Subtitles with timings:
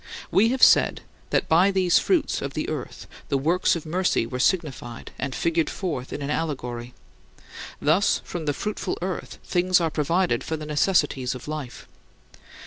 [0.31, 4.39] We have said that by these fruits of the earth the works of mercy were
[4.39, 6.95] signified and figured forth in an allegory:
[7.79, 11.87] thus, from the fruitful earth, things are provided for the necessities of life.